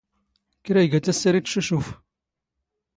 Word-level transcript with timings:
ⴽⵔⴰⵢⴳⴰⵜ 0.65 1.07
ⴰⵙⵙ 1.11 1.23
ⴰⵔ 1.29 1.35
ⵉⵜⵜⵛⵓⵛⵓⴼ. 1.39 1.87